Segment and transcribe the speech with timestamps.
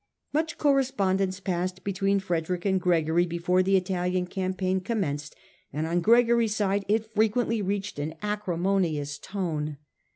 [0.33, 5.35] Much correspondence passed between Frederick and Gregory before the Italian campaign commenced,
[5.71, 9.77] and on Gregory's side it frequently reached an acrimonious tone.